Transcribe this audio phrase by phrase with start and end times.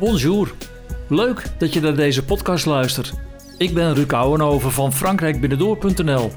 [0.00, 0.52] Bonjour.
[1.08, 3.12] Leuk dat je naar deze podcast luistert.
[3.58, 6.30] Ik ben Ruud Ouwenhoven van frankrijkbinnendoor.nl.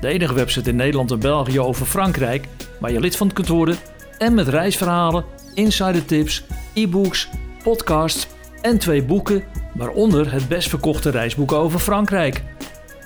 [0.00, 2.48] De enige website in Nederland en België over Frankrijk
[2.80, 3.76] waar je lid van kunt worden.
[4.18, 5.24] En met reisverhalen,
[5.54, 6.44] insider tips,
[6.74, 7.28] e-books,
[7.62, 8.26] podcasts
[8.60, 12.42] en twee boeken, waaronder het best verkochte reisboek over Frankrijk.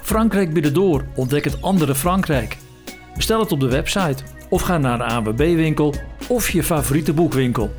[0.03, 2.57] Frankrijk Binnendoor, ontdek het andere Frankrijk.
[3.15, 5.95] Bestel het op de website of ga naar de ANWB-winkel
[6.29, 7.71] of je favoriete boekwinkel.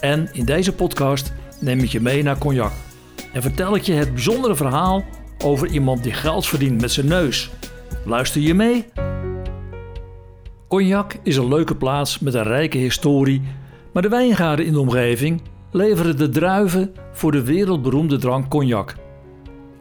[0.00, 2.72] En in deze podcast neem ik je mee naar Cognac.
[3.32, 5.04] En vertel ik je het bijzondere verhaal
[5.44, 7.50] over iemand die geld verdient met zijn neus.
[8.04, 8.84] Luister je mee?
[10.68, 13.42] Cognac is een leuke plaats met een rijke historie,
[13.92, 18.94] maar de wijngaarden in de omgeving leveren de druiven voor de wereldberoemde drank cognac.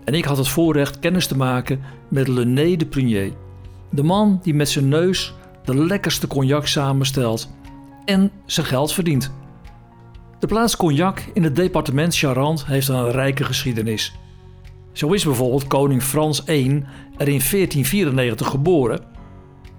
[0.03, 3.31] En ik had het voorrecht kennis te maken met Lené de Prunier,
[3.89, 7.49] de man die met zijn neus de lekkerste cognac samenstelt
[8.05, 9.31] en zijn geld verdient.
[10.39, 14.15] De plaats Cognac in het departement Charente heeft een rijke geschiedenis.
[14.91, 16.65] Zo is bijvoorbeeld koning Frans I
[17.17, 19.03] er in 1494 geboren.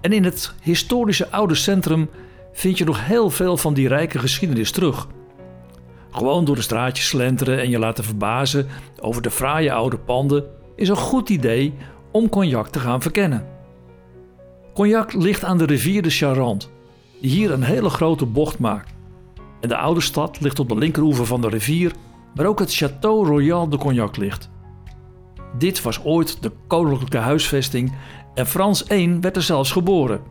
[0.01, 2.09] En in het historische oude centrum
[2.53, 5.07] vind je nog heel veel van die rijke geschiedenis terug.
[6.11, 8.67] Gewoon door de straatjes slenteren en je laten verbazen
[8.99, 11.73] over de fraaie oude panden is een goed idee
[12.11, 13.47] om Cognac te gaan verkennen.
[14.73, 16.67] Cognac ligt aan de rivier de Charente,
[17.21, 18.96] die hier een hele grote bocht maakt.
[19.61, 21.91] En de oude stad ligt op de linkeroever van de rivier,
[22.35, 24.49] waar ook het Château Royal de Cognac ligt.
[25.57, 27.93] Dit was ooit de koninklijke huisvesting
[28.33, 30.21] en Frans I werd er zelfs geboren.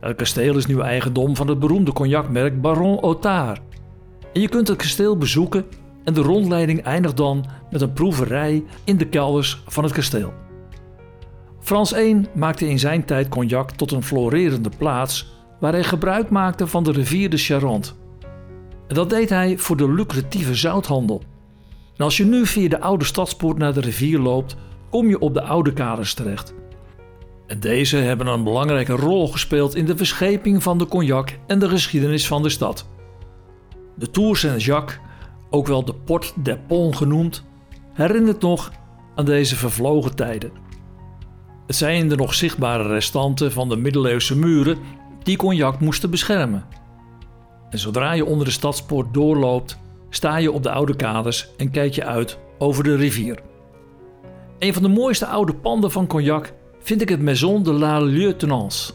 [0.00, 3.60] Het kasteel is nu eigendom van het beroemde cognacmerk Baron Otard.
[4.32, 5.64] En je kunt het kasteel bezoeken
[6.04, 10.32] en de rondleiding eindigt dan met een proeverij in de kelders van het kasteel.
[11.60, 16.66] Frans I maakte in zijn tijd cognac tot een florerende plaats waar hij gebruik maakte
[16.66, 17.92] van de rivier de Charente.
[18.92, 21.22] Dat deed hij voor de lucratieve zouthandel.
[21.96, 24.56] En als je nu via de oude stadspoort naar de rivier loopt,
[24.90, 26.54] kom je op de oude kaders terecht.
[27.46, 31.68] En deze hebben een belangrijke rol gespeeld in de verscheping van de cognac en de
[31.68, 32.88] geschiedenis van de stad.
[33.94, 34.98] De Tour Saint-Jacques,
[35.50, 37.44] ook wel de Port des Ponts genoemd,
[37.92, 38.72] herinnert nog
[39.14, 40.52] aan deze vervlogen tijden.
[41.66, 44.78] Het zijn de nog zichtbare restanten van de middeleeuwse muren
[45.22, 46.64] die cognac moesten beschermen.
[47.72, 49.78] En zodra je onder de stadspoort doorloopt,
[50.10, 53.38] sta je op de oude kaders en kijk je uit over de rivier.
[54.58, 58.92] Een van de mooiste oude panden van Cognac vind ik het Maison de la Lieutenance,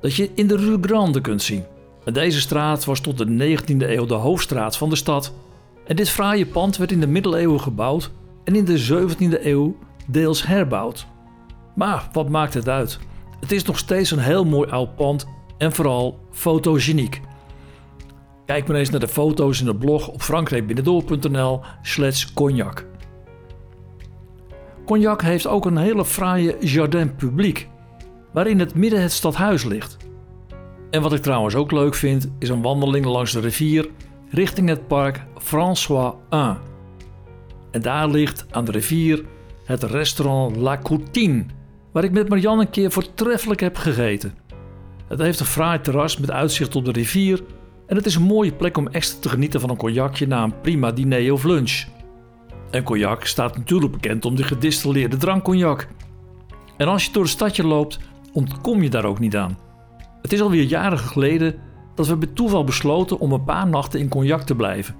[0.00, 1.64] dat je in de Rue Grande kunt zien.
[2.04, 5.34] En deze straat was tot de 19e eeuw de hoofdstraat van de stad.
[5.86, 8.10] En dit fraaie pand werd in de middeleeuwen gebouwd
[8.44, 11.06] en in de 17e eeuw deels herbouwd.
[11.74, 12.98] Maar wat maakt het uit?
[13.40, 15.26] Het is nog steeds een heel mooi oud pand
[15.58, 17.20] en vooral fotogeniek.
[18.50, 22.86] Kijk maar eens naar de foto's in het blog op frankrijkbinnendoor.nl slash cognac.
[24.86, 27.68] Cognac heeft ook een hele fraaie jardin publiek,
[28.32, 29.96] waarin het midden het stadhuis ligt.
[30.90, 33.88] En wat ik trouwens ook leuk vind, is een wandeling langs de rivier
[34.30, 36.58] richting het park François 1.
[37.70, 39.24] En daar ligt aan de rivier
[39.64, 41.44] het restaurant La Coutine,
[41.92, 44.34] waar ik met Marianne een keer voortreffelijk heb gegeten.
[45.08, 47.42] Het heeft een fraai terras met uitzicht op de rivier
[47.90, 50.60] en het is een mooie plek om extra te genieten van een cognacje na een
[50.60, 51.84] prima diner of lunch.
[52.70, 55.88] En cognac staat natuurlijk bekend om de gedistilleerde drank cognac.
[56.76, 57.98] En als je door het stadje loopt,
[58.32, 59.58] ontkom je daar ook niet aan.
[60.22, 61.54] Het is alweer jaren geleden
[61.94, 64.94] dat we bij toeval besloten om een paar nachten in cognac te blijven.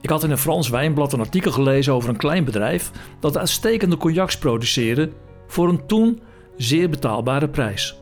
[0.00, 2.90] Ik had in een Frans wijnblad een artikel gelezen over een klein bedrijf
[3.20, 5.10] dat uitstekende cognacs produceerde
[5.46, 6.20] voor een toen
[6.56, 8.00] zeer betaalbare prijs.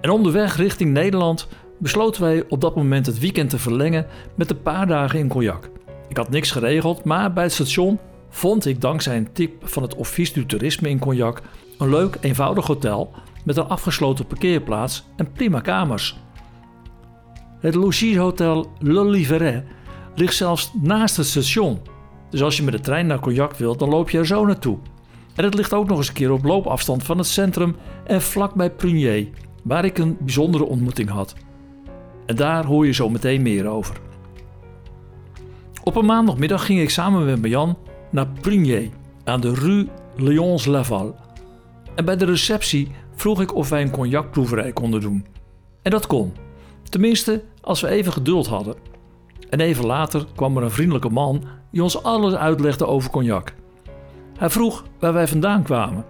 [0.00, 1.48] En onderweg richting Nederland
[1.78, 5.70] besloten wij op dat moment het weekend te verlengen met een paar dagen in Cognac.
[6.08, 7.98] Ik had niks geregeld, maar bij het station
[8.28, 11.42] vond ik dankzij een tip van het Office du Tourisme in Cognac
[11.78, 13.12] een leuk, eenvoudig hotel
[13.44, 16.18] met een afgesloten parkeerplaats en prima kamers.
[17.60, 19.64] Het logieshotel Le Livret
[20.14, 21.80] ligt zelfs naast het station.
[22.30, 24.78] Dus als je met de trein naar Cognac wilt, dan loop je er zo naartoe.
[25.34, 28.70] En het ligt ook nog eens een keer op loopafstand van het centrum en vlakbij
[28.70, 29.28] Prunier,
[29.62, 31.34] waar ik een bijzondere ontmoeting had.
[32.26, 33.96] En daar hoor je zo meteen meer over.
[35.82, 37.78] Op een maandagmiddag ging ik samen met Marjan
[38.10, 38.88] naar Prunier
[39.24, 41.16] aan de Rue Lyons-Laval.
[41.94, 45.26] En bij de receptie vroeg ik of wij een cognacproeverij konden doen.
[45.82, 46.32] En dat kon.
[46.82, 48.74] Tenminste, als we even geduld hadden.
[49.50, 53.54] En even later kwam er een vriendelijke man die ons alles uitlegde over cognac.
[54.38, 56.04] Hij vroeg waar wij vandaan kwamen.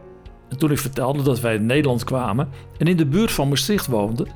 [0.49, 2.49] En toen ik vertelde dat wij in Nederland kwamen
[2.79, 4.29] en in de buurt van Maastricht woonden,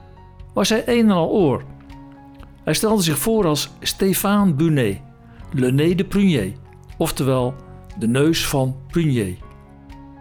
[0.55, 1.64] was hij een en al oor.
[2.64, 5.00] Hij stelde zich voor als Stéphane Bunet,
[5.52, 6.52] Le Nez de Prunier,
[6.99, 7.55] oftewel
[7.99, 9.37] de neus van Prunier.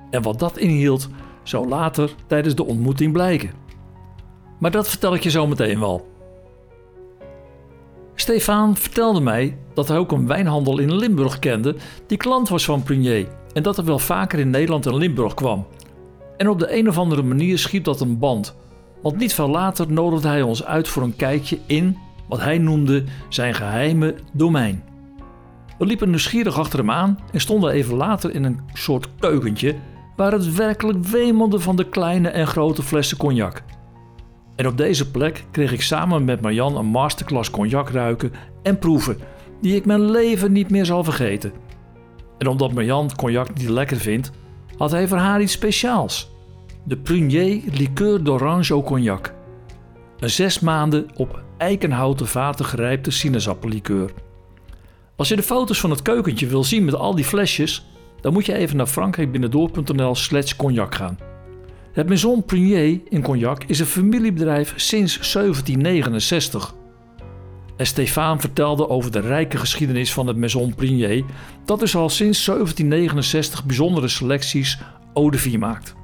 [0.09, 1.09] En wat dat inhield,
[1.43, 3.51] zou later tijdens de ontmoeting blijken.
[4.59, 6.07] Maar dat vertel ik je zo meteen wel.
[8.15, 11.75] Stefan vertelde mij dat hij ook een wijnhandel in Limburg kende
[12.07, 15.67] die klant was van Prunier en dat er wel vaker in Nederland en Limburg kwam.
[16.37, 18.55] En op de een of andere manier schiep dat een band,
[19.01, 21.97] want niet veel later nodigde hij ons uit voor een kijkje in
[22.27, 24.83] wat hij noemde zijn geheime domein.
[25.77, 29.75] We liepen nieuwsgierig achter hem aan en stonden even later in een soort keukentje
[30.15, 33.63] waar het werkelijk wemelde van de kleine en grote flessen cognac.
[34.55, 38.31] En op deze plek kreeg ik samen met Marjan een masterclass cognac ruiken
[38.63, 39.17] en proeven,
[39.61, 41.51] die ik mijn leven niet meer zal vergeten.
[42.37, 44.31] En omdat Marjan cognac niet lekker vindt,
[44.77, 46.31] had hij voor haar iets speciaals.
[46.89, 49.33] De Prunier Liqueur d'Orange au Cognac.
[50.19, 54.11] Een zes maanden op eikenhouten vaten gerijpte sinaasappellikeur.
[55.15, 57.89] Als je de foto's van het keukentje wil zien met al die flesjes,
[58.21, 61.19] dan moet je even naar frankrijkbinnendoor.nl slash cognac gaan.
[61.91, 66.75] Het Maison Prunier in Cognac is een familiebedrijf sinds 1769.
[67.75, 71.23] En vertelde over de rijke geschiedenis van het Maison Prunier,
[71.65, 74.79] dat dus al sinds 1769 bijzondere selecties
[75.13, 75.97] eau de vie maakt.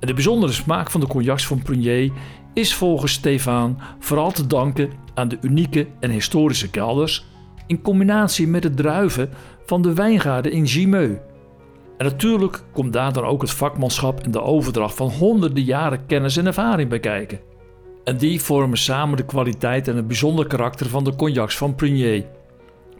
[0.00, 2.12] De bijzondere smaak van de cognacs van Prunier
[2.54, 7.26] is volgens Stefan vooral te danken aan de unieke en historische kelders
[7.66, 9.30] in combinatie met de druiven
[9.66, 11.20] van de wijngaarden in Gimeux.
[11.96, 16.36] En natuurlijk komt daar dan ook het vakmanschap en de overdracht van honderden jaren kennis
[16.36, 17.40] en ervaring bij kijken.
[18.04, 22.24] En die vormen samen de kwaliteit en het bijzonder karakter van de cognacs van Prunier.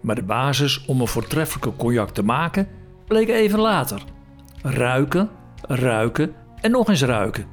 [0.01, 2.69] Maar de basis om een voortreffelijke cognac te maken
[3.07, 4.03] bleek even later.
[4.63, 5.31] Ruiken,
[5.67, 7.47] ruiken en nog eens ruiken.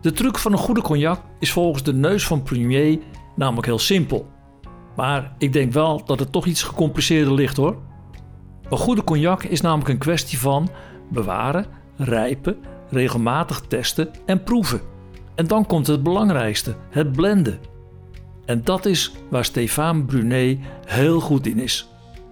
[0.00, 2.98] De truc van een goede cognac is volgens de neus van Prunier
[3.36, 4.26] namelijk heel simpel.
[4.96, 7.76] Maar ik denk wel dat het toch iets gecompliceerder ligt hoor.
[8.68, 10.68] Een goede cognac is namelijk een kwestie van
[11.10, 11.66] bewaren,
[11.96, 12.56] rijpen,
[12.90, 14.80] regelmatig testen en proeven.
[15.34, 17.58] En dan komt het belangrijkste, het blenden.
[18.44, 21.88] En dat is waar Stéphane Brunet heel goed in is.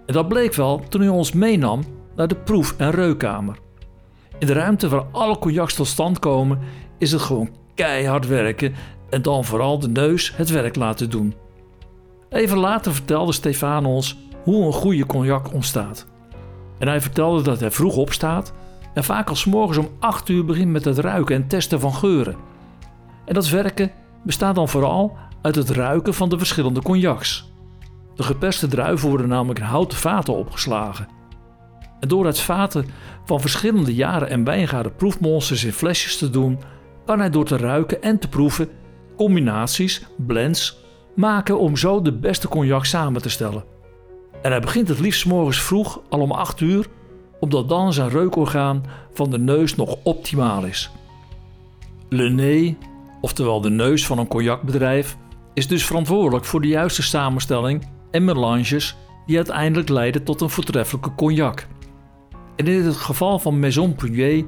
[0.06, 1.82] En dat bleek wel toen hij ons meenam
[2.16, 3.58] naar de proef- en reukkamer.
[4.38, 6.58] In de ruimte waar alle cognacs tot stand komen,
[6.98, 8.74] is het gewoon keihard werken
[9.10, 11.34] en dan vooral de neus het werk laten doen.
[12.28, 16.06] Even later vertelde Stefan ons hoe een goede cognac ontstaat.
[16.78, 18.52] En hij vertelde dat hij vroeg opstaat
[18.94, 22.36] en vaak al morgens om 8 uur begint met het ruiken en testen van geuren.
[23.24, 23.90] En dat werken
[24.22, 27.50] bestaat dan vooral uit het ruiken van de verschillende cognacs.
[28.14, 31.08] De geperste druiven worden namelijk in houten vaten opgeslagen.
[32.02, 32.86] En door uit vaten
[33.24, 36.58] van verschillende jaren en wijngaarden proefmonsters in flesjes te doen,
[37.06, 38.68] kan hij door te ruiken en te proeven
[39.16, 40.78] combinaties, blends,
[41.16, 43.64] maken om zo de beste cognac samen te stellen.
[44.42, 46.86] En hij begint het liefst morgens vroeg, al om 8 uur,
[47.40, 50.90] omdat dan zijn reukorgaan van de neus nog optimaal is.
[52.08, 52.72] Le nez,
[53.20, 55.16] oftewel de neus van een cognacbedrijf,
[55.54, 58.96] is dus verantwoordelijk voor de juiste samenstelling en melanges
[59.26, 61.66] die uiteindelijk leiden tot een voortreffelijke cognac.
[62.56, 64.44] En in het geval van Maison Prunier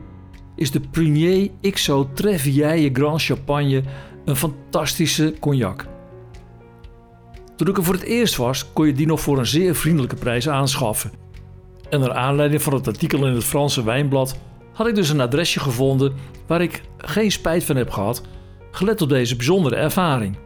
[0.56, 3.82] is de Prunier XO Trevieille Grand Champagne
[4.24, 5.86] een fantastische cognac.
[7.56, 10.16] Toen ik er voor het eerst was, kon je die nog voor een zeer vriendelijke
[10.16, 11.12] prijs aanschaffen.
[11.90, 14.38] En naar aanleiding van het artikel in het Franse wijnblad
[14.72, 16.14] had ik dus een adresje gevonden
[16.46, 18.22] waar ik geen spijt van heb gehad,
[18.70, 20.36] gelet op deze bijzondere ervaring.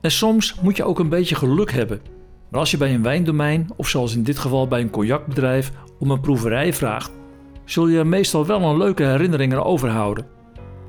[0.00, 2.00] En soms moet je ook een beetje geluk hebben.
[2.50, 6.10] Maar als je bij een wijndomein, of zoals in dit geval bij een cognacbedrijf, om
[6.10, 7.10] een proeverij vraagt,
[7.64, 10.26] zul je er meestal wel een leuke herinnering aan overhouden.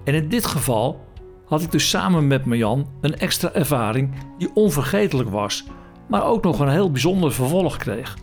[0.03, 1.05] En in dit geval
[1.45, 5.65] had ik dus samen met Marjan een extra ervaring die onvergetelijk was,
[6.07, 8.17] maar ook nog een heel bijzonder vervolg kreeg.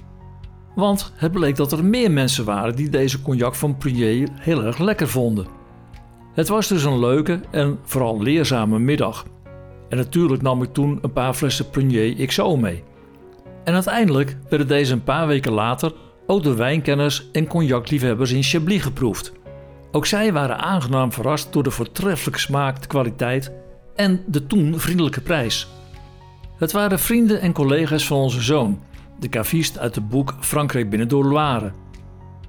[0.74, 4.78] Want het bleek dat er meer mensen waren die deze cognac van Prunier heel erg
[4.78, 5.46] lekker vonden.
[6.32, 9.26] Het was dus een leuke en vooral leerzame middag.
[9.88, 12.82] En natuurlijk nam ik toen een paar flessen Prunier XO mee.
[13.64, 15.92] En uiteindelijk werden deze een paar weken later
[16.26, 19.33] ook door wijnkenners en cognacliefhebbers in Chablis geproefd.
[19.92, 23.52] Ook zij waren aangenaam verrast door de voortreffelijke smaak, de kwaliteit
[23.94, 25.68] en de toen vriendelijke prijs.
[26.59, 28.80] Het waren vrienden en collega's van onze zoon,
[29.18, 31.73] de cavist uit het boek Frankrijk binnen door Loire,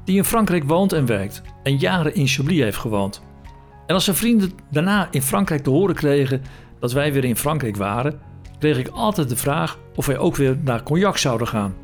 [0.06, 3.22] die in Frankrijk woont en werkt en jaren in Chablis heeft gewoond.
[3.88, 6.42] En als zijn vrienden daarna in Frankrijk te horen kregen
[6.80, 8.20] dat wij weer in Frankrijk waren,
[8.60, 11.76] kreeg ik altijd de vraag of wij ook weer naar Cognac zouden gaan.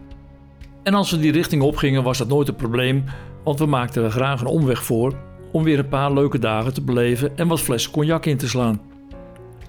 [0.84, 3.04] En als we die richting opgingen was dat nooit een probleem,
[3.44, 5.14] want we maakten er graag een omweg voor
[5.52, 8.82] om weer een paar leuke dagen te beleven en wat flessen cognac in te slaan.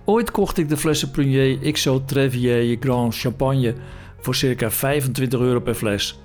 [0.04, 3.74] Ooit kocht ik de flessen Prunier XO Trevier Grand Champagne
[4.20, 6.18] voor circa 25 euro per fles.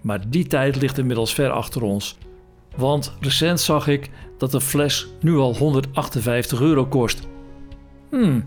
[0.00, 2.18] Maar die tijd ligt inmiddels ver achter ons.
[2.76, 7.28] Want recent zag ik dat de fles nu al 158 euro kost.
[8.10, 8.44] Hmm,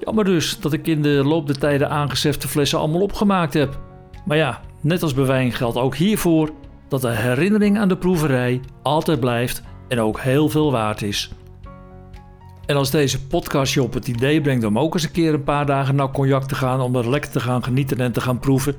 [0.00, 3.78] jammer dus dat ik in de loop der tijden aangesefte flessen allemaal opgemaakt heb.
[4.24, 6.50] Maar ja, net als bij wijn geldt ook hiervoor
[6.88, 11.30] dat de herinnering aan de proeverij altijd blijft en ook heel veel waard is.
[12.66, 15.44] En als deze podcast je op het idee brengt om ook eens een keer een
[15.44, 18.38] paar dagen naar cognac te gaan om er lekker te gaan genieten en te gaan
[18.38, 18.74] proeven,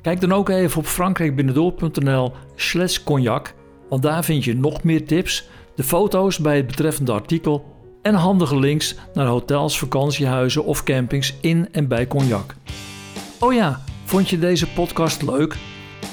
[0.00, 3.54] kijk dan ook even op frankrijkbinnendoor.nl slash cognac,
[3.88, 7.75] want daar vind je nog meer tips, de foto's bij het betreffende artikel
[8.06, 12.54] en handige links naar hotels, vakantiehuizen of campings in en bij cognac.
[13.38, 15.56] Oh ja, vond je deze podcast leuk?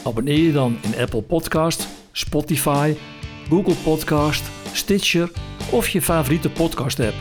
[0.04, 2.96] Abonneer je dan in Apple Podcast, Spotify,
[3.50, 5.32] Google Podcast, Stitcher
[5.72, 7.16] of je favoriete podcast app.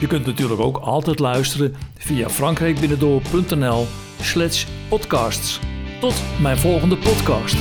[0.00, 3.86] Je kunt natuurlijk ook altijd luisteren via frankrijkbinnendoor.nl
[4.20, 5.60] slash podcasts.
[6.00, 7.56] Tot mijn volgende podcast.